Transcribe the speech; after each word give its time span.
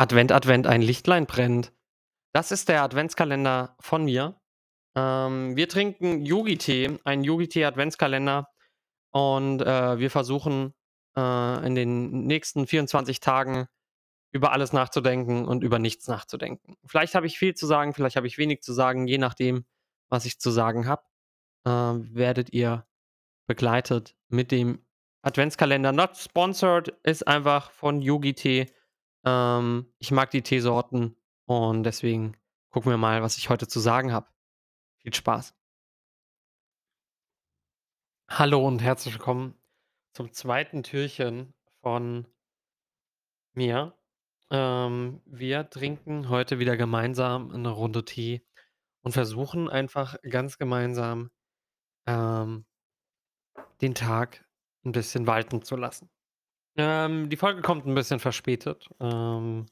Advent, 0.00 0.32
Advent, 0.32 0.66
ein 0.66 0.80
Lichtlein 0.80 1.26
brennt. 1.26 1.74
Das 2.32 2.52
ist 2.52 2.70
der 2.70 2.82
Adventskalender 2.82 3.76
von 3.80 4.06
mir. 4.06 4.40
Ähm, 4.96 5.56
wir 5.56 5.68
trinken 5.68 6.24
Yogi-Tee, 6.24 6.98
einen 7.04 7.22
Yogi-Tee-Adventskalender 7.22 8.48
und, 9.10 9.60
äh, 9.60 9.98
wir 9.98 10.10
versuchen, 10.10 10.72
äh, 11.18 11.66
in 11.66 11.74
den 11.74 12.24
nächsten 12.26 12.66
24 12.66 13.20
Tagen 13.20 13.66
über 14.32 14.52
alles 14.52 14.72
nachzudenken 14.72 15.44
und 15.44 15.62
über 15.62 15.78
nichts 15.78 16.08
nachzudenken. 16.08 16.76
Vielleicht 16.86 17.14
habe 17.14 17.26
ich 17.26 17.38
viel 17.38 17.52
zu 17.52 17.66
sagen, 17.66 17.92
vielleicht 17.92 18.16
habe 18.16 18.26
ich 18.26 18.38
wenig 18.38 18.62
zu 18.62 18.72
sagen, 18.72 19.06
je 19.06 19.18
nachdem, 19.18 19.66
was 20.08 20.24
ich 20.24 20.40
zu 20.40 20.50
sagen 20.50 20.88
habe, 20.88 21.02
äh, 21.66 21.70
werdet 21.70 22.54
ihr 22.54 22.86
begleitet 23.46 24.16
mit 24.28 24.50
dem 24.50 24.82
Adventskalender. 25.20 25.92
Not 25.92 26.16
sponsored, 26.16 26.88
ist 27.02 27.28
einfach 27.28 27.70
von 27.70 28.00
Yogi-Tee. 28.00 28.72
Ähm, 29.24 29.92
ich 29.98 30.10
mag 30.10 30.30
die 30.30 30.42
Teesorten 30.42 31.16
und 31.44 31.82
deswegen 31.82 32.36
gucken 32.70 32.90
wir 32.90 32.96
mal, 32.96 33.22
was 33.22 33.36
ich 33.36 33.50
heute 33.50 33.68
zu 33.68 33.80
sagen 33.80 34.12
habe. 34.12 34.28
Viel 34.98 35.14
Spaß. 35.14 35.54
Hallo 38.28 38.66
und 38.66 38.80
herzlich 38.80 39.14
willkommen 39.14 39.54
zum 40.12 40.32
zweiten 40.32 40.82
Türchen 40.82 41.52
von 41.82 42.26
mir. 43.52 43.94
Ähm, 44.50 45.20
wir 45.26 45.68
trinken 45.68 46.28
heute 46.28 46.58
wieder 46.58 46.76
gemeinsam 46.76 47.50
eine 47.50 47.70
Runde 47.70 48.04
Tee 48.04 48.46
und 49.02 49.12
versuchen 49.12 49.68
einfach 49.68 50.16
ganz 50.22 50.58
gemeinsam, 50.58 51.30
ähm, 52.06 52.66
den 53.80 53.94
Tag 53.94 54.46
ein 54.84 54.92
bisschen 54.92 55.26
walten 55.26 55.62
zu 55.62 55.76
lassen. 55.76 56.10
Ähm, 56.76 57.28
die 57.28 57.36
Folge 57.36 57.62
kommt 57.62 57.86
ein 57.86 57.94
bisschen 57.94 58.20
verspätet, 58.20 58.88
ähm, 59.00 59.66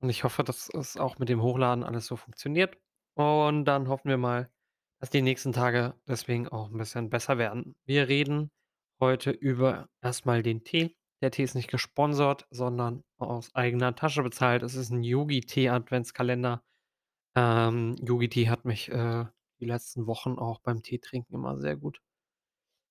und 0.00 0.10
ich 0.10 0.24
hoffe, 0.24 0.44
dass 0.44 0.68
es 0.74 0.96
auch 0.96 1.18
mit 1.18 1.28
dem 1.28 1.42
Hochladen 1.42 1.84
alles 1.84 2.06
so 2.06 2.16
funktioniert. 2.16 2.76
Und 3.14 3.64
dann 3.64 3.88
hoffen 3.88 4.08
wir 4.08 4.16
mal, 4.16 4.50
dass 5.00 5.10
die 5.10 5.22
nächsten 5.22 5.52
Tage 5.52 5.94
deswegen 6.06 6.48
auch 6.48 6.70
ein 6.70 6.78
bisschen 6.78 7.10
besser 7.10 7.38
werden. 7.38 7.74
Wir 7.84 8.08
reden 8.08 8.50
heute 9.00 9.30
über 9.30 9.88
erstmal 10.02 10.42
den 10.42 10.64
Tee. 10.64 10.96
Der 11.20 11.32
Tee 11.32 11.42
ist 11.42 11.54
nicht 11.54 11.70
gesponsert, 11.70 12.46
sondern 12.50 13.02
aus 13.18 13.54
eigener 13.54 13.94
Tasche 13.96 14.22
bezahlt. 14.22 14.62
Es 14.62 14.76
ist 14.76 14.90
ein 14.90 15.02
Yogi-Tee-Adventskalender. 15.02 16.62
Ähm, 17.36 17.96
Yogi-Tee 18.00 18.48
hat 18.48 18.64
mich, 18.64 18.90
äh, 18.90 19.24
die 19.60 19.66
letzten 19.66 20.06
Wochen 20.06 20.38
auch 20.38 20.60
beim 20.60 20.82
Teetrinken 20.82 21.34
immer 21.34 21.58
sehr 21.58 21.76
gut 21.76 22.00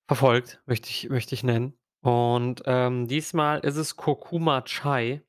verfolgt, 0.07 0.61
möchte 0.65 0.89
ich 0.89 1.09
möchte 1.09 1.35
ich 1.35 1.43
nennen. 1.43 1.77
Und, 2.03 2.63
ähm, 2.65 3.07
diesmal 3.07 3.59
ist 3.59 3.75
es 3.75 3.95
Kurkuma 3.95 4.61
Chai. 4.63 5.21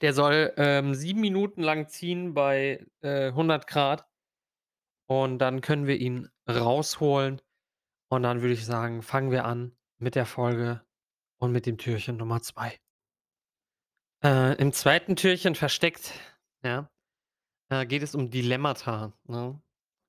Der 0.00 0.14
soll, 0.14 0.52
ähm, 0.56 0.94
7 0.94 1.20
Minuten 1.20 1.62
lang 1.62 1.88
ziehen 1.88 2.34
bei, 2.34 2.86
äh, 3.02 3.32
100 3.32 3.66
Grad 3.66 4.06
und 5.08 5.38
dann 5.38 5.60
können 5.60 5.86
wir 5.86 5.96
ihn 5.96 6.28
rausholen 6.48 7.40
und 8.10 8.22
dann 8.22 8.40
würde 8.42 8.54
ich 8.54 8.64
sagen, 8.66 9.02
fangen 9.02 9.30
wir 9.30 9.44
an 9.44 9.76
mit 9.98 10.14
der 10.14 10.26
Folge 10.26 10.82
und 11.38 11.52
mit 11.52 11.66
dem 11.66 11.78
Türchen 11.78 12.16
Nummer 12.16 12.42
2. 12.42 12.78
Äh, 14.24 14.54
im 14.60 14.72
zweiten 14.72 15.16
Türchen 15.16 15.54
versteckt, 15.54 16.12
ja, 16.64 16.90
äh, 17.70 17.86
geht 17.86 18.02
es 18.02 18.14
um 18.14 18.30
Dilemmata, 18.30 19.14
ne? 19.24 19.60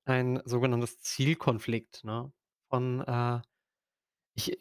Ein 0.06 0.42
sogenanntes 0.46 1.00
Zielkonflikt, 1.00 2.04
ne? 2.04 2.32
Von, 2.70 3.02
äh 3.02 3.42
ich 4.36 4.58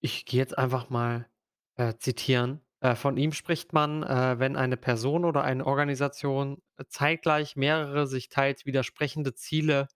ich 0.00 0.24
gehe 0.26 0.40
jetzt 0.40 0.56
einfach 0.58 0.90
mal, 0.90 1.28
äh, 1.76 1.94
zitieren. 1.96 2.60
Äh, 2.80 2.94
von 2.94 3.16
ihm 3.16 3.32
spricht 3.32 3.72
man, 3.72 4.02
äh, 4.02 4.38
wenn 4.38 4.56
eine 4.56 4.76
Person 4.76 5.24
oder 5.24 5.42
eine 5.44 5.66
Organisation 5.66 6.62
äh, 6.76 6.84
zeitgleich 6.88 7.56
mehrere 7.56 8.06
sich 8.06 8.28
teils 8.28 8.66
widersprechende 8.66 9.34
Ziele 9.34 9.88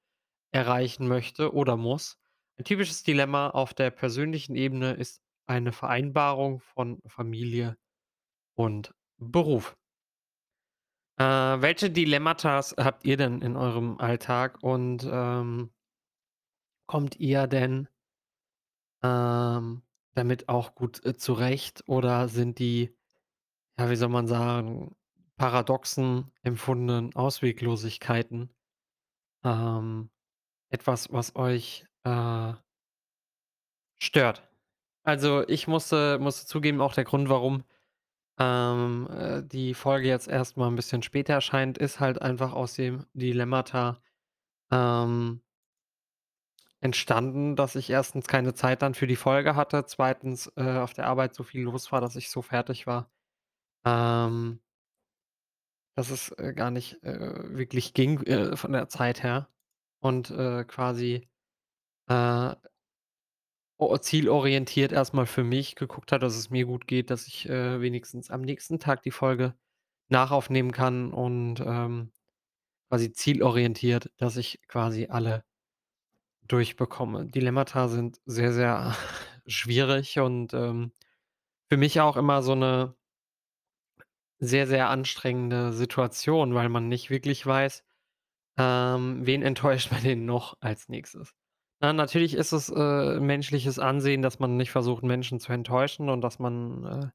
erreichen 0.52 1.08
möchte 1.08 1.54
oder 1.54 1.76
muss. 1.76 2.18
Ein 2.58 2.64
typisches 2.64 3.02
Dilemma 3.02 3.50
auf 3.50 3.74
der 3.74 3.90
persönlichen 3.90 4.54
Ebene 4.56 4.94
ist 4.94 5.22
eine 5.46 5.72
Vereinbarung 5.72 6.60
von 6.60 7.00
Familie 7.06 7.76
und 8.54 8.94
Beruf. 9.18 9.76
Welche 11.18 11.90
Dilemmatas 11.90 12.74
habt 12.78 13.04
ihr 13.04 13.16
denn 13.16 13.42
in 13.42 13.56
eurem 13.56 13.98
Alltag 13.98 14.58
und, 14.62 15.06
ähm, 15.08 15.70
kommt 16.86 17.16
ihr 17.16 17.46
denn 17.46 17.88
Ähm, 19.02 19.82
damit 20.14 20.48
auch 20.48 20.74
gut, 20.74 21.04
äh, 21.06 21.16
zurecht 21.16 21.84
oder 21.88 22.28
sind 22.28 22.58
die, 22.58 22.94
ja, 23.78 23.90
wie 23.90 23.96
soll 23.96 24.10
man 24.10 24.26
sagen, 24.28 24.96
paradoxen 25.36 26.32
empfundenen 26.42 27.14
Ausweglosigkeiten, 27.16 28.50
ähm, 29.44 30.10
etwas, 30.70 31.12
was 31.12 31.36
euch, 31.36 31.86
äh, 32.04 32.54
stört? 33.98 34.48
Also, 35.04 35.46
ich 35.48 35.66
musste 35.68 36.18
musste 36.20 36.46
zugeben, 36.46 36.80
auch 36.80 36.94
der 36.94 37.04
Grund, 37.04 37.28
warum, 37.28 37.64
ähm, 38.38 39.08
äh, 39.10 39.42
die 39.44 39.74
Folge 39.74 40.08
jetzt 40.08 40.28
erst 40.28 40.56
mal 40.58 40.68
'n 40.68 40.76
bisschen 40.76 41.02
später 41.02 41.34
erscheint, 41.34 41.78
ist 41.78 42.00
halt 42.00 42.22
einfach 42.22 42.52
aus 42.54 42.74
dem 42.74 43.06
Dilemmata, 43.14 44.00
ähm 44.72 45.42
Entstanden, 46.82 47.54
dass 47.54 47.76
ich 47.76 47.90
erstens 47.90 48.26
keine 48.26 48.54
Zeit 48.54 48.82
dann 48.82 48.94
für 48.94 49.06
die 49.06 49.14
Folge 49.16 49.54
hatte, 49.54 49.84
zweitens, 49.86 50.52
äh, 50.56 50.78
auf 50.78 50.92
der 50.94 51.06
Arbeit 51.06 51.32
so 51.34 51.44
viel 51.44 51.62
los 51.62 51.92
war, 51.92 52.00
dass 52.00 52.16
ich 52.16 52.28
so 52.28 52.42
fertig 52.42 52.88
war, 52.88 53.08
ähm, 53.86 54.60
dass 55.96 56.10
es, 56.10 56.30
äh, 56.38 56.52
gar 56.54 56.70
nicht, 56.70 57.02
äh, 57.02 57.56
wirklich 57.56 57.94
ging, 57.94 58.22
äh, 58.24 58.56
von 58.56 58.72
der 58.72 58.88
Zeit 58.88 59.22
her. 59.22 59.48
Und, 60.00 60.30
äh, 60.30 60.64
quasi, 60.64 61.28
äh, 62.08 62.54
zielorientiert 64.00 64.92
erst 64.92 65.12
mal 65.14 65.26
für 65.26 65.42
mich 65.44 65.74
geguckt 65.76 66.12
hat, 66.12 66.22
dass 66.22 66.36
es 66.36 66.50
mir 66.50 66.66
gut 66.66 66.86
geht, 66.86 67.10
dass 67.10 67.26
ich, 67.26 67.48
äh, 67.48 67.80
wenigstens 67.80 68.30
am 68.30 68.42
nächsten 68.42 68.78
Tag 68.78 69.02
die 69.02 69.10
Folge 69.10 69.54
nachaufnehmen 70.08 70.72
kann 70.72 71.12
und, 71.12 71.60
ähm, 71.60 72.12
quasi 72.90 73.12
zielorientiert, 73.12 74.12
dass 74.18 74.36
ich 74.36 74.60
quasi 74.68 75.08
alle 75.10 75.44
durchbekomme. 76.48 77.26
Dilemmata 77.26 77.88
sind 77.88 78.20
sehr, 78.26 78.52
sehr 78.52 78.96
schwierig 79.46 80.18
und, 80.20 80.54
ähm, 80.54 80.92
für 81.70 81.78
mich 81.78 82.00
auch 82.00 82.16
immer 82.18 82.42
so 82.42 82.54
'ne 82.56 82.94
sehr, 84.38 84.66
sehr 84.66 84.88
anstrengende 84.88 85.72
Situation, 85.72 86.54
weil 86.54 86.68
man 86.68 86.88
nicht 86.88 87.10
wirklich 87.10 87.46
weiß, 87.46 87.84
ähm, 88.58 89.20
wen 89.26 89.42
enttäuscht 89.42 89.92
man 89.92 90.02
denn 90.04 90.24
noch 90.26 90.56
als 90.60 90.88
Nächstes. 90.88 91.34
Na, 91.80 91.92
natürlich 91.92 92.34
ist 92.34 92.52
es, 92.52 92.70
äh, 92.70 93.20
menschliches 93.20 93.78
Ansehen, 93.78 94.22
dass 94.22 94.38
man 94.40 94.56
nicht 94.56 94.72
versucht, 94.72 95.02
Menschen 95.04 95.40
zu 95.40 95.52
enttäuschen 95.52 96.10
und 96.10 96.22
dass 96.22 96.38
man, 96.40 96.84
äh, 96.86 97.08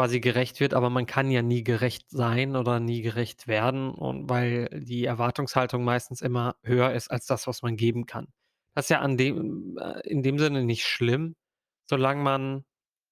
quasi 0.00 0.20
gerecht 0.20 0.60
wird, 0.60 0.72
aber 0.72 0.88
man 0.88 1.04
kann 1.04 1.30
ja 1.30 1.42
nie 1.42 1.62
gerecht 1.62 2.08
sein 2.08 2.56
oder 2.56 2.80
nie 2.80 3.02
gerecht 3.02 3.48
werden 3.48 3.90
und 3.90 4.30
weil 4.30 4.70
die 4.72 5.04
Erwartungshaltung 5.04 5.84
meistens 5.84 6.22
immer 6.22 6.56
höher 6.62 6.92
ist 6.92 7.10
als 7.10 7.26
das, 7.26 7.46
was 7.46 7.60
man 7.60 7.76
geben 7.76 8.06
kann. 8.06 8.28
Das 8.74 8.86
ist 8.86 8.88
ja 8.88 9.00
an 9.00 9.18
dem 9.18 9.76
äh, 9.78 10.00
in 10.08 10.22
dem 10.22 10.38
Sinne 10.38 10.64
nicht 10.64 10.86
schlimm, 10.86 11.36
solange 11.86 12.22
man 12.22 12.64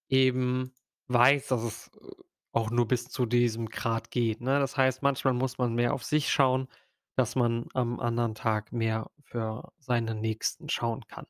eben 0.09 0.73
weiß, 1.09 1.49
dass 1.49 1.63
es, 1.63 1.91
äh, 2.01 2.23
auch 2.53 2.71
nur 2.71 2.89
bis 2.89 3.11
zu 3.11 3.27
diesem 3.27 3.69
Grad 3.69 4.11
geht, 4.11 4.41
ne? 4.41 4.59
Das 4.59 4.79
heißt, 4.79 5.03
manchmal 5.03 5.35
muss 5.35 5.59
man 5.59 5.75
mehr 5.75 5.93
auf 5.93 6.05
sich 6.05 6.31
schauen, 6.31 6.69
dass 7.17 7.37
man 7.37 7.67
am 7.75 8.01
anderen 8.01 8.35
Tag 8.35 8.73
mehr 8.73 9.11
für 9.25 9.73
seine 9.79 10.15
Nächsten 10.15 10.71
schauen 10.71 11.07
kann, 11.07 11.27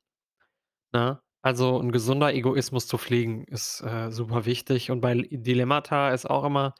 ne? 0.92 1.20
Also, 1.44 1.78
'n 1.80 1.92
gesunder 1.92 2.34
Egoismus 2.34 2.88
zu 2.88 2.98
pflegen 2.98 3.44
ist, 3.44 3.80
äh, 3.82 4.10
super 4.10 4.44
wichtig 4.44 4.90
und 4.90 5.00
bei 5.00 5.14
Dilemmata 5.30 6.10
ist 6.10 6.28
auch 6.28 6.44
immer, 6.44 6.74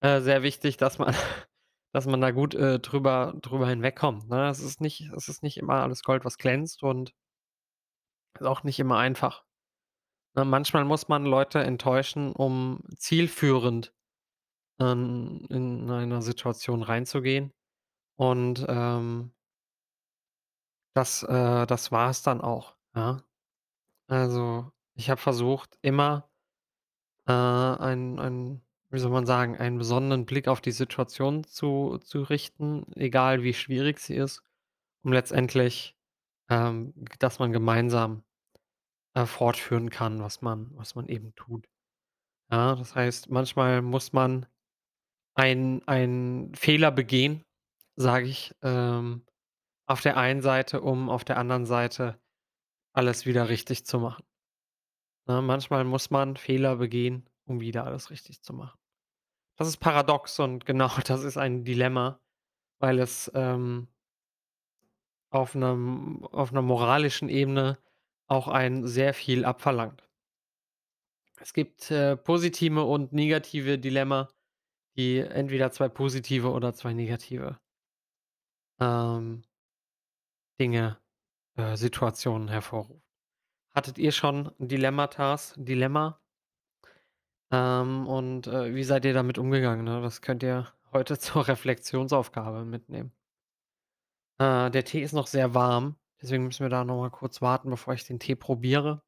äh, 0.00 0.20
sehr 0.20 0.42
wichtig, 0.42 0.76
dass 0.78 0.98
man 0.98 1.14
dass 1.92 2.06
man 2.06 2.20
da 2.20 2.30
gut, 2.32 2.54
äh, 2.54 2.78
drüber 2.80 3.34
drüber 3.42 3.68
hinwegkommt, 3.68 4.28
ne? 4.30 4.48
Es 4.50 4.60
ist 4.60 4.80
nicht 4.80 5.10
es 5.16 5.28
ist 5.28 5.42
nicht 5.42 5.58
immer 5.58 5.82
alles 5.82 6.02
Gold, 6.04 6.24
was 6.24 6.38
glänzt 6.38 6.82
und 6.84 7.12
ist 8.34 8.46
auch 8.46 8.62
nicht 8.62 8.78
immer 8.78 8.98
einfach. 8.98 9.44
Ne, 10.36 10.44
manchmal 10.44 10.84
muss 10.84 11.08
man 11.08 11.24
Leute 11.26 11.60
enttäuschen, 11.60 12.32
um 12.32 12.82
zielführend, 12.96 13.94
ähm, 14.80 15.46
in 15.50 15.90
eine 15.90 16.22
Situation 16.22 16.82
reinzugehen 16.82 17.52
und, 18.16 18.66
ähm 18.68 19.32
das 20.96 21.22
äh, 21.22 21.66
das 21.66 21.92
war's 21.92 22.22
dann 22.22 22.40
auch, 22.40 22.74
ja? 22.94 23.22
Also, 24.10 24.72
ich 24.96 25.08
habe 25.08 25.20
versucht, 25.20 25.78
immer, 25.82 26.28
äh, 27.26 27.32
einen 27.32 28.18
einen 28.18 28.62
wie 28.90 28.98
soll 28.98 29.10
man 29.12 29.26
sagen, 29.26 29.56
einen 29.56 29.78
besonderen 29.78 30.26
Blick 30.26 30.48
auf 30.48 30.60
die 30.60 30.72
Situation 30.72 31.44
zu 31.44 31.98
zu 32.02 32.22
richten, 32.22 32.84
egal 32.96 33.42
wie 33.44 33.54
schwierig 33.54 34.00
sie 34.00 34.16
ist, 34.16 34.42
um 35.04 35.12
letztendlich, 35.12 35.96
ähm, 36.50 36.94
dass 37.20 37.38
man 37.40 37.52
gemeinsam, 37.52 38.24
äh, 39.14 39.26
fortführen 39.26 39.90
kann, 39.90 40.20
was 40.22 40.42
man 40.42 40.70
was 40.76 40.94
man 40.96 41.08
eben 41.08 41.34
tut. 41.36 41.66
Ja, 42.52 42.76
das 42.76 42.94
heißt, 42.96 43.30
manchmal 43.30 43.82
muss 43.82 44.12
man 44.14 44.46
ein 45.34 45.82
ein 45.88 46.52
Fehler 46.56 46.92
begehen, 46.92 47.44
sage 47.96 48.26
ich, 48.28 48.54
ähm, 48.62 49.24
auf 49.86 50.00
der 50.02 50.16
einen 50.18 50.42
Seite, 50.42 50.80
um 50.82 51.10
auf 51.10 51.24
der 51.24 51.38
anderen 51.38 51.66
Seite 51.66 52.18
alles 52.92 53.26
wieder 53.26 53.48
richtig 53.48 53.84
zu 53.86 53.98
machen. 53.98 54.24
Ne, 55.28 55.42
manchmal 55.42 55.84
muss 55.84 56.10
man 56.10 56.36
Fehler 56.36 56.76
begehen, 56.76 57.28
um 57.44 57.60
wieder 57.60 57.84
alles 57.86 58.10
richtig 58.10 58.42
zu 58.42 58.52
machen. 58.52 58.78
Das 59.58 59.68
ist 59.68 59.78
paradox 59.78 60.38
und 60.40 60.66
genau 60.66 60.90
das 61.06 61.24
ist 61.24 61.38
ein 61.38 61.64
Dilemma, 61.64 62.20
weil 62.80 62.98
es, 63.00 63.30
ähm, 63.34 63.88
auf 65.30 65.54
'nem 65.56 66.24
auf 66.26 66.52
'ner 66.52 66.62
moralischen 66.62 67.28
Ebene 67.28 67.78
auch 68.28 68.46
einen 68.46 68.86
sehr 68.86 69.12
viel 69.12 69.44
abverlangt. 69.44 70.08
Es 71.40 71.52
gibt, 71.52 71.90
äh, 71.90 72.16
positive 72.16 72.84
und 72.84 73.12
negative 73.12 73.78
Dilemma, 73.80 74.28
die 74.96 75.18
entweder 75.18 75.72
2 75.72 75.88
positive 75.88 76.50
oder 76.52 76.74
2 76.74 76.94
negative 76.94 77.60
ähm, 78.80 79.42
Dinge, 80.60 80.99
äh, 81.60 81.76
Situationen 81.76 82.48
hervorruft. 82.48 83.02
Hattet 83.74 83.98
ihr 83.98 84.12
schon 84.12 84.52
Dilemmatas 84.58 85.54
Dilemma? 85.56 86.20
Ähm, 87.52 88.06
und, 88.08 88.46
äh, 88.46 88.74
wie 88.74 88.84
seid 88.84 89.04
ihr 89.04 89.12
damit 89.14 89.38
umgegangen, 89.38 89.84
ne? 89.84 90.00
Das 90.02 90.20
könnt 90.22 90.42
ihr 90.42 90.66
heute 90.92 91.18
zur 91.18 91.46
Reflexionsaufgabe 91.48 92.64
mitnehmen. 92.64 93.12
Äh, 94.38 94.70
der 94.70 94.84
Tee 94.84 95.02
ist 95.02 95.12
noch 95.12 95.26
sehr 95.26 95.54
warm, 95.54 95.96
deswegen 96.22 96.44
müssen 96.44 96.64
wir 96.64 96.70
da 96.70 96.84
noch 96.84 96.98
mal 96.98 97.10
kurz 97.10 97.42
warten, 97.42 97.70
bevor 97.70 97.94
ich 97.94 98.06
den 98.06 98.18
Tee 98.18 98.34
probiere. 98.36 99.02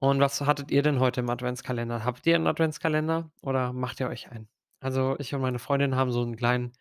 Und 0.00 0.20
was 0.20 0.40
hattet 0.42 0.70
ihr 0.70 0.82
denn 0.82 1.00
heute 1.00 1.20
im 1.20 1.30
Adventskalender? 1.30 2.04
Habt 2.04 2.26
ihr 2.26 2.36
'n 2.36 2.46
Adventskalender 2.46 3.30
oder 3.42 3.72
macht 3.72 4.00
ihr 4.00 4.08
euch 4.08 4.30
einen? 4.30 4.48
Also, 4.80 5.16
ich 5.18 5.34
und 5.34 5.42
meine 5.42 5.58
Freundin 5.60 5.96
haben 5.96 6.12
so 6.12 6.22
'n 6.22 6.36
kleinen 6.36 6.72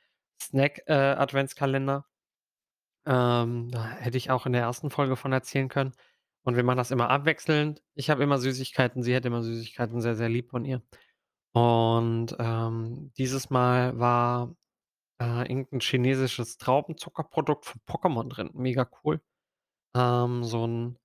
Snack 0.41 0.83
äh. 0.87 1.15
Ähm, 3.07 3.69
da 3.71 3.85
hätte 3.89 4.17
ich 4.17 4.29
auch 4.31 4.45
in 4.45 4.53
der 4.53 4.61
ersten 4.63 4.89
Folge 4.91 5.15
von 5.15 5.31
erzählen 5.33 5.69
können. 5.69 5.93
Und 6.43 6.55
wir 6.55 6.63
machen 6.63 6.77
das 6.77 6.91
immer 6.91 7.09
abwechselnd. 7.09 7.81
Ich 7.95 8.09
habe 8.09 8.23
immer 8.23 8.37
Süßigkeiten, 8.39 9.03
sie 9.03 9.15
hat 9.15 9.25
immer 9.25 9.43
Süßigkeiten, 9.43 10.01
sehr, 10.01 10.15
sehr 10.15 10.29
lieb 10.29 10.49
von 10.51 10.65
ihr. 10.65 10.81
Und, 11.53 12.35
ähm, 12.39 13.11
dieses 13.17 13.49
Mal 13.51 13.99
war, 13.99 14.55
äh, 15.21 15.41
irgend 15.51 15.73
'n 15.73 15.81
chinesisches 15.81 16.57
Traubenzuckerprodukt 16.59 17.65
von 17.65 17.81
Pokémon 17.87 18.29
drin, 18.29 18.51
mega 18.53 18.89
cool. 19.03 19.21
Ähm, 19.95 20.43
so 20.45 20.65
'n, 20.65 20.97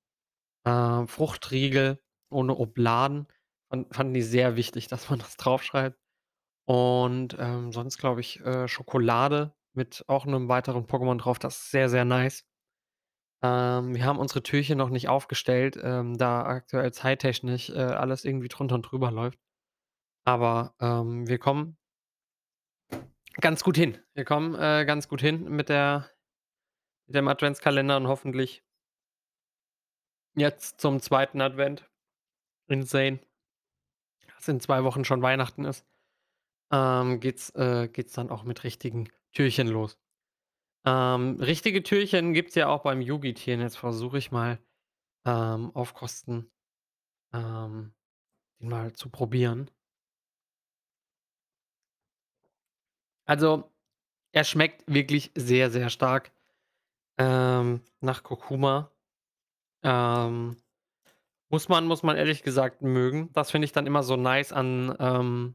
äh, 0.65 1.07
Fruchtriegel 1.07 2.01
ohne 2.31 2.57
Obladen. 2.57 3.29
Fan 3.71 3.87
fanden 3.93 4.15
die 4.15 4.23
sehr 4.23 4.57
wichtig, 4.57 4.89
dass 4.89 5.11
man 5.11 5.19
das 5.21 5.37
draufschreibt. 5.37 5.99
Und, 6.67 7.37
ähm, 7.41 7.73
sonst 7.73 7.99
glaube 7.99 8.21
ich, 8.23 8.41
äh, 8.43 8.69
Schokolade 8.69 9.55
mit 9.75 10.05
auch 10.09 10.27
'nem 10.27 10.49
weiteren 10.49 10.87
Pokémon 10.87 11.19
drauf, 11.19 11.39
das 11.39 11.57
ist 11.59 11.71
sehr, 11.71 11.89
sehr 11.89 12.05
nice. 12.05 12.43
Ähm, 13.43 13.95
wir 13.95 14.05
haben 14.05 14.19
unsere 14.19 14.43
Türchen 14.43 14.79
noch 14.79 14.89
nicht 14.91 15.09
aufgestellt, 15.09 15.79
ähm, 15.83 16.17
da 16.17 16.45
aktuell 16.47 16.93
zeittechnisch, 16.93 17.71
äh, 17.71 17.75
alles 17.75 18.25
irgendwie 18.25 18.49
drunter 18.49 18.77
und 18.77 18.83
drüber 18.83 19.11
läuft. 19.11 19.39
Aber, 20.25 20.75
ähm, 20.81 21.29
wir 21.29 21.39
kommen 21.39 21.77
ganz 23.41 23.65
gut 23.65 23.77
hin. 23.77 23.99
Wir 24.15 24.25
kommen, 24.25 24.55
äh, 24.55 24.85
ganz 24.87 25.09
gut 25.09 25.21
hin 25.21 25.45
mit 25.49 25.69
der 25.69 26.11
mit 27.07 27.17
dem 27.17 27.29
Adventskalender 27.29 27.97
und 27.99 28.09
hoffentlich 28.09 28.63
jetzt 30.37 30.81
zum 30.81 31.01
2. 31.01 31.41
Advent. 31.41 31.89
Insane. 32.69 33.21
Dass 34.37 34.49
in 34.49 34.61
2 34.61 34.85
Wochen 34.85 35.05
schon 35.05 35.23
Weihnachten 35.23 35.65
ist, 35.65 35.85
ähm, 36.73 37.21
geht's 37.21 37.51
äh, 37.57 37.89
geht's 37.89 38.15
dann 38.15 38.31
auch 38.31 38.45
mit 38.45 38.65
richtigen 38.65 39.09
Türchen 39.35 39.69
los. 39.69 39.99
Ähm, 40.87 41.39
richtige 41.41 41.83
Türchen 41.83 42.35
gibt's 42.35 42.55
ja 42.57 42.69
auch 42.69 42.83
beim 42.83 43.01
Yogi-Tee 43.03 43.55
und 43.55 43.61
jetzt 43.63 43.77
versuche 43.79 44.19
ich 44.19 44.33
mal, 44.33 44.59
ähm, 45.27 45.73
auf 45.75 45.95
Kosten, 45.95 46.51
ähm, 47.35 47.95
den 48.61 48.69
mal 48.71 48.93
zu 48.95 49.11
probieren. 49.11 49.71
Also, 53.27 53.71
er 54.33 54.45
schmeckt 54.45 54.85
wirklich 54.93 55.33
sehr, 55.37 55.71
sehr 55.71 55.91
stark, 55.91 56.33
ähm, 57.19 57.83
nach 58.01 58.23
Kurkuma. 58.25 58.93
Ähm, 59.85 60.57
muss 61.51 61.69
man 61.69 61.87
muss 61.87 62.03
man 62.03 62.17
ehrlich 62.17 62.43
gesagt 62.43 62.83
mögen. 62.83 63.33
Das 63.35 63.51
finde 63.51 63.67
ich 63.67 63.73
dann 63.73 63.87
immer 63.87 64.03
so 64.03 64.17
nice 64.17 64.53
an, 64.53 64.97
ähm 65.01 65.55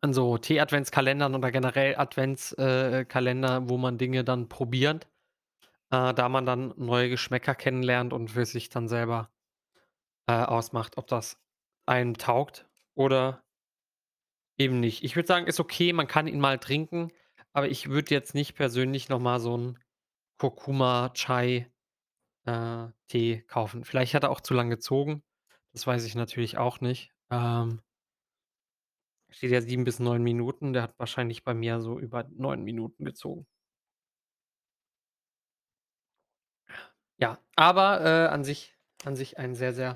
an 0.00 0.12
so 0.14 0.38
Tee-Adventskalendern 0.38 1.34
oder 1.34 1.50
generell 1.52 1.96
Advents 1.96 2.52
äh, 2.54 3.04
Kalender, 3.04 3.68
wo 3.68 3.78
man 3.78 3.98
Dinge 3.98 4.24
dann 4.24 4.48
probiert, 4.48 5.06
äh, 5.90 6.14
da 6.14 6.28
man 6.28 6.46
dann 6.46 6.74
neue 6.76 7.10
Geschmäcker 7.10 7.54
kennenlernt 7.56 8.12
und 8.12 8.30
für 8.32 8.46
sich 8.46 8.70
dann 8.70 8.88
selber, 8.88 9.30
äh, 10.28 10.32
ausmacht, 10.34 10.98
ob 10.98 11.06
das 11.08 11.38
einem 11.86 12.16
taugt 12.18 12.66
oder 12.94 13.42
eben 14.58 14.80
nicht. 14.80 15.04
Ich 15.04 15.16
würde 15.16 15.26
sagen, 15.28 15.46
ist 15.46 15.60
okay, 15.60 15.92
man 15.92 16.06
kann 16.08 16.26
ihn 16.26 16.40
mal 16.40 16.58
trinken, 16.58 17.12
aber 17.52 17.68
ich 17.68 17.88
würde 17.88 18.14
jetzt 18.14 18.34
nicht 18.34 18.54
persönlich 18.54 19.08
noch 19.08 19.20
mal 19.20 19.40
so 19.40 19.54
'n 19.56 19.78
Kurkuma-Chai, 20.38 21.70
äh, 22.46 23.38
kaufen. 23.48 23.84
Vielleicht 23.84 24.14
hat 24.14 24.24
er 24.24 24.30
auch 24.30 24.40
zu 24.40 24.54
lang 24.54 24.70
gezogen. 24.70 25.22
Das 25.72 25.86
weiß 25.86 26.04
ich 26.06 26.14
natürlich 26.16 26.58
auch 26.58 26.80
nicht. 26.80 27.12
Ähm 27.30 27.80
steht 29.38 29.52
ja 29.52 29.60
7 29.62 29.84
bis 29.84 30.00
9 30.00 30.22
Minuten. 30.22 30.72
Der 30.74 30.82
hat 30.82 30.98
wahrscheinlich 30.98 31.44
bei 31.44 31.54
mir 31.54 31.80
so 31.80 31.98
über 31.98 32.24
9 32.36 32.62
Minuten 32.64 33.04
gezogen. 33.04 33.46
Ja, 37.20 37.38
aber, 37.56 38.00
äh, 38.04 38.28
an 38.28 38.44
sich 38.44 38.74
an 39.04 39.16
sich 39.16 39.38
ein 39.38 39.54
sehr, 39.54 39.72
sehr 39.74 39.94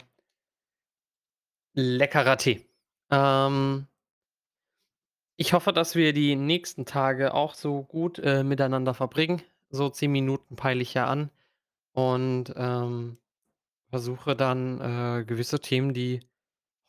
leckerer 1.74 2.36
Tee. 2.36 2.66
Ähm 3.10 3.86
ich 5.40 5.52
hoffe, 5.54 5.72
dass 5.72 5.94
wir 5.94 6.12
die 6.12 6.36
nächsten 6.36 6.84
Tage 6.84 7.34
auch 7.34 7.54
so 7.54 7.82
gut, 7.82 8.18
äh, 8.18 8.44
miteinander 8.44 8.94
verbringen. 8.94 9.42
So 9.70 9.88
10 9.88 10.12
Minuten 10.12 10.56
peile 10.56 10.82
ich 10.82 10.94
ja 10.94 11.06
an 11.06 11.30
und, 11.92 12.52
ähm, 12.56 13.18
versuche 13.90 14.36
dann, 14.36 14.80
äh, 14.80 15.24
gewisse 15.26 15.60
Themen, 15.60 15.94
die 15.94 16.20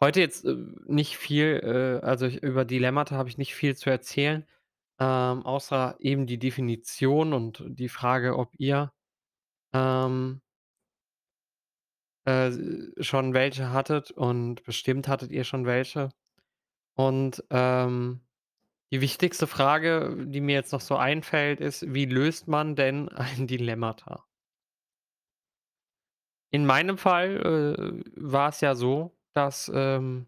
heute 0.03 0.19
jetzt, 0.21 0.45
äh, 0.45 0.55
nicht 0.87 1.17
viel 1.17 1.99
äh, 2.01 2.05
also, 2.05 2.25
ich 2.27 2.43
über 2.43 2.65
Dilemmata 2.65 3.15
habe 3.17 3.29
ich 3.29 3.37
nicht 3.37 3.55
viel 3.55 3.75
zu 3.75 3.89
erzählen, 3.89 4.45
ähm, 4.99 5.43
außer 5.45 5.95
eben 5.99 6.27
die 6.27 6.39
Definition 6.39 7.33
und 7.33 7.63
die 7.67 7.89
Frage, 7.89 8.37
ob 8.37 8.51
ihr, 8.57 8.93
ähm 9.73 10.41
äh, 12.25 12.51
schon 13.01 13.33
welche 13.33 13.71
hattet 13.71 14.11
und 14.11 14.63
bestimmt 14.63 15.07
hattet 15.07 15.31
ihr 15.31 15.43
schon 15.43 15.65
welche. 15.65 16.09
Und, 16.95 17.43
ähm, 17.51 18.21
die 18.91 19.01
wichtigste 19.01 19.47
Frage, 19.47 20.15
die 20.27 20.41
mir 20.41 20.55
jetzt 20.55 20.73
noch 20.73 20.81
so 20.81 20.97
einfällt, 20.97 21.59
ist: 21.61 21.93
Wie 21.93 22.05
löst 22.05 22.47
man 22.47 22.75
denn 22.75 23.09
ein 23.11 23.47
Dilemmata? 23.47 24.25
In 26.51 26.65
meinem 26.65 26.97
Fall, 26.97 28.03
äh, 28.05 28.11
war 28.15 28.49
es 28.49 28.61
ja 28.61 28.75
so, 28.75 29.17
dass, 29.33 29.71
ähm, 29.73 30.27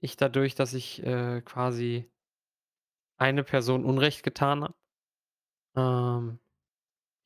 ich 0.00 0.16
dadurch, 0.16 0.54
dass 0.54 0.74
ich, 0.74 1.02
äh, 1.04 1.42
quasi 1.42 2.10
eine 3.18 3.44
Person 3.44 3.84
Unrecht 3.84 4.22
getan 4.22 4.64
habe 4.64 4.74
ähm, 5.76 6.38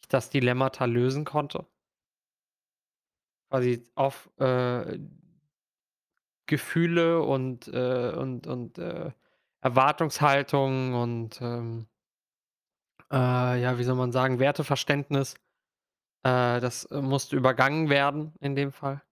ich 0.03 0.09
das 0.09 0.31
Dilemmata 0.31 0.85
lösen 0.85 1.25
konnte. 1.25 1.67
Quasi 3.51 3.85
auf, 3.95 4.31
äh 4.39 4.99
Gefühle 6.47 7.23
und, 7.23 7.69
äh 7.69 8.13
und 8.17 8.47
und, 8.47 8.79
äh, 8.79 9.13
Erwartungshaltung 9.63 10.95
und, 10.95 11.41
ähm 11.41 11.87
äh, 13.11 13.61
ja, 13.63 13.79
wie 13.79 13.85
soll 13.85 13.95
man 13.97 14.13
sagen, 14.13 14.39
Werteverständnis, 14.39 15.35
äh, 16.25 16.61
das, 16.61 16.89
musste 16.91 17.37
übergangen 17.37 17.91
werden 17.91 18.35
in 18.41 18.57
dem 18.57 18.73
Fall 18.73 19.03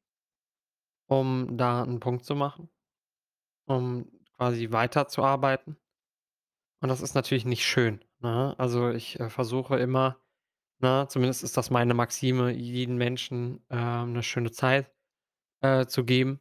um 1.11 1.59
da 1.59 1.83
'n 1.85 2.01
Punkt 2.01 2.25
zu 2.25 2.37
machen, 2.37 2.71
um 3.67 4.07
quasi 4.37 4.73
weiterzuarbeiten. 4.73 5.79
Und 6.83 6.89
das 6.89 7.03
ist 7.03 7.15
natürlich 7.15 7.45
nicht 7.45 7.65
schön, 7.65 8.01
ne? 8.21 8.55
Also, 8.59 8.91
ich, 8.91 9.21
äh, 9.21 9.29
versuche 9.31 9.77
immer, 9.79 10.17
ne 10.81 11.07
zumindest 11.09 11.45
ist 11.45 11.57
das 11.57 11.71
meine 11.71 11.95
Maxime, 11.95 12.53
jeden 12.53 12.97
Menschen, 12.99 13.65
ähm, 13.71 14.13
'ne 14.15 14.23
schöne 14.23 14.51
Zeit, 14.53 14.93
äh, 15.63 15.87
zu 15.87 16.05
geben, 16.05 16.41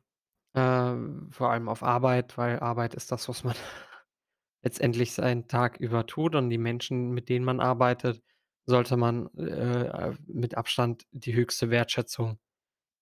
äh, 0.55 0.95
vor 1.31 1.51
allem 1.51 1.69
auf 1.69 1.83
Arbeit, 1.83 2.37
weil 2.37 2.59
Arbeit 2.61 2.95
ist 2.95 3.11
das, 3.11 3.29
was 3.29 3.43
man 3.45 3.55
letztendlich 4.63 5.13
seinen 5.13 5.47
Tag 5.49 5.79
über 5.79 6.05
tut 6.07 6.35
und 6.35 6.49
die 6.51 6.57
Menschen, 6.59 7.11
mit 7.11 7.29
denen 7.29 7.45
man 7.45 7.59
arbeitet, 7.61 8.23
sollte 8.67 8.97
man, 8.97 9.27
äh, 9.37 10.13
mit 10.27 10.57
Abstand 10.57 11.05
die 11.11 11.33
höchste 11.35 11.69
Wertschätzung 11.71 12.39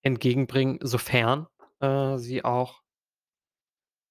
entgegenbringen, 0.03 0.79
sofern, 0.83 1.47
äh, 1.81 2.17
sie 2.17 2.43
auch 2.45 2.81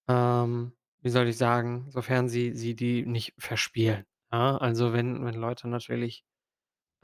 ähm, 0.09 0.73
wie 1.03 1.11
soll 1.11 1.29
ich 1.29 1.37
sagen, 1.39 1.87
sofern 1.91 2.29
sie 2.29 2.53
sie 2.55 2.75
die 2.75 3.05
nicht 3.07 3.35
verspielen, 3.39 4.05
ja? 4.33 4.57
Also, 4.59 4.93
wenn 4.93 5.25
wenn 5.25 5.35
Leute 5.35 5.69
natürlich, 5.69 6.25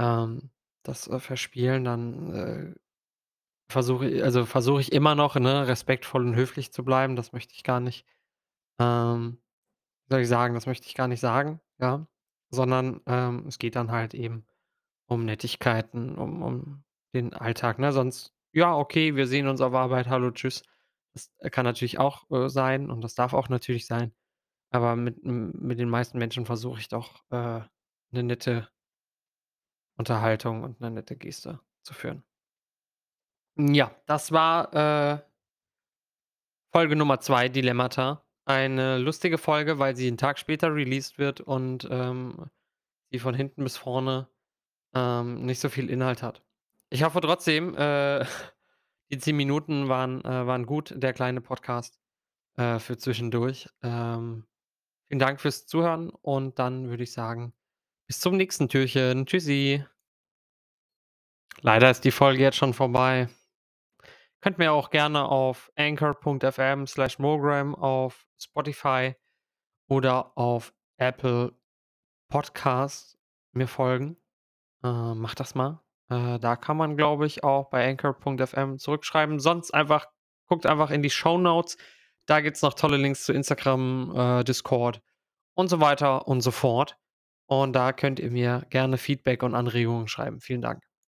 ähm, 0.00 0.50
das, 0.84 1.08
äh, 1.08 1.20
verspielen, 1.20 1.84
dann, 1.84 2.34
äh, 2.34 2.74
versuche 3.72 4.24
also, 4.24 4.46
versuche 4.46 4.80
ich 4.82 4.92
immer 4.92 5.14
noch, 5.16 5.36
ne, 5.36 5.66
respektvoll 5.68 6.26
und 6.26 6.36
höflich 6.36 6.72
zu 6.72 6.84
bleiben. 6.84 7.16
Das 7.16 7.32
möchte 7.32 7.54
ich 7.54 7.64
gar 7.64 7.80
nicht, 7.80 8.06
ähm 8.80 9.38
wie 10.08 10.14
soll 10.16 10.22
ich 10.22 10.28
sagen, 10.28 10.54
das 10.54 10.66
möchte 10.66 10.86
ich 10.88 10.94
gar 10.96 11.08
nicht 11.08 11.20
sagen, 11.20 11.60
ja? 11.80 12.06
Sondern, 12.50 13.00
ähm, 13.06 13.46
es 13.48 13.58
geht 13.58 13.76
dann 13.76 13.92
halt 13.92 14.14
eben 14.14 14.46
um 15.08 15.24
Nettigkeiten, 15.26 16.16
um 16.18 16.42
um 16.42 16.84
den 17.14 17.34
Alltag, 17.34 17.78
ne? 17.80 17.92
Sonst 17.92 18.32
ja, 18.52 18.76
okay, 18.76 19.16
wir 19.16 19.26
sehen 19.26 19.48
uns 19.48 19.60
auf 19.60 19.74
Arbeit, 19.74 20.08
hallo, 20.08 20.30
tschüss. 20.30 20.62
Das, 21.14 21.30
äh, 21.38 21.50
kann 21.50 21.64
natürlich 21.64 21.98
auch, 21.98 22.30
äh, 22.30 22.48
sein 22.48 22.90
und 22.90 23.02
das 23.02 23.14
darf 23.14 23.34
auch 23.34 23.48
natürlich 23.48 23.86
sein. 23.86 24.12
Aber 24.70 24.96
mit 24.96 25.24
mit 25.24 25.78
den 25.80 25.90
meisten 25.90 26.18
Menschen 26.18 26.46
versuche 26.46 26.80
ich 26.80 26.88
doch, 26.88 27.22
äh, 27.30 27.60
'ne 28.12 28.24
nette 28.24 28.68
Unterhaltung 29.98 30.62
und 30.64 30.80
'ne 30.80 30.90
nette 30.90 31.16
Geste 31.16 31.60
zu 31.82 31.94
führen. 31.94 32.22
Ja, 33.58 33.90
das 34.06 34.32
war, 34.32 34.72
äh 34.74 35.22
Folge 36.74 36.96
Nummer 36.96 37.20
2, 37.20 37.50
Dilemmata. 37.50 38.24
Eine 38.46 38.96
lustige 38.96 39.36
Folge, 39.36 39.78
weil 39.78 39.94
sie 39.94 40.08
'n 40.08 40.16
Tag 40.16 40.38
später 40.38 40.74
released 40.74 41.18
wird 41.18 41.42
und, 41.42 41.86
ähm, 41.90 42.46
sie 43.10 43.18
von 43.20 43.34
hinten 43.34 43.64
bis 43.64 43.76
vorne, 43.76 44.28
ähm, 44.94 45.46
nicht 45.46 45.60
so 45.60 45.68
viel 45.70 45.90
Inhalt 45.90 46.22
hat. 46.22 46.42
Ich 46.92 47.02
hoffe 47.04 47.22
trotzdem, 47.22 47.74
äh, 47.74 48.22
die 49.10 49.16
10 49.16 49.34
Minuten 49.34 49.88
waren, 49.88 50.22
äh 50.26 50.46
waren 50.46 50.66
gut, 50.66 50.92
der 50.94 51.14
kleine 51.14 51.40
Podcast, 51.40 51.98
äh, 52.58 52.78
für 52.78 52.98
zwischendurch. 52.98 53.66
Ähm, 53.82 54.46
vielen 55.08 55.18
Dank 55.18 55.40
fürs 55.40 55.66
Zuhören 55.66 56.10
und 56.10 56.58
dann 56.58 56.90
würde 56.90 57.04
ich 57.04 57.12
sagen, 57.14 57.54
bis 58.06 58.20
zum 58.20 58.36
nächsten 58.36 58.68
Türchen. 58.68 59.24
Tschüssi. 59.24 59.82
Leider 61.62 61.90
ist 61.90 62.04
die 62.04 62.10
Folge 62.10 62.42
jetzt 62.42 62.58
schon 62.58 62.74
vorbei. 62.74 63.30
Könnt 64.42 64.58
mir 64.58 64.72
auch 64.72 64.90
gerne 64.90 65.24
auf 65.24 65.72
Anchor.fm/Mogram 65.76 67.74
auf 67.74 68.26
Spotify 68.36 69.14
oder 69.88 70.36
auf 70.36 70.74
Apple 70.98 71.58
Podcasts 72.28 73.16
mir 73.52 73.66
folgen. 73.66 74.18
Äh, 74.84 75.14
macht 75.14 75.40
das 75.40 75.54
mal. 75.54 75.82
Äh, 76.12 76.38
da 76.38 76.56
kann 76.56 76.76
man, 76.76 76.96
glaube 76.96 77.26
ich, 77.26 77.44
auch 77.44 77.70
bei 77.70 77.88
Anchor.fm 77.88 78.78
zurückschreiben. 78.78 79.38
Sonst 79.38 79.72
einfach 79.72 80.06
guckt 80.46 80.66
einfach 80.66 80.90
in 80.90 81.02
die 81.02 81.10
Shownotes. 81.10 81.76
Da 82.26 82.40
gibt's 82.40 82.62
noch 82.62 82.74
tolle 82.74 82.96
Links 82.98 83.24
zu 83.24 83.32
Instagram, 83.32 84.40
äh, 84.40 84.44
Discord 84.44 85.00
und 85.54 85.68
so 85.68 85.80
weiter 85.80 86.28
und 86.28 86.40
so 86.42 86.50
fort. 86.50 86.96
Und 87.46 87.74
da 87.74 87.92
könnt 87.92 88.20
ihr 88.20 88.30
mir 88.30 88.66
gerne 88.70 88.98
Feedback 88.98 89.42
und 89.42 89.54
Anregungen 89.54 90.08
schreiben. 90.08 90.40
Vielen 90.40 90.62
Dank. 90.62 90.91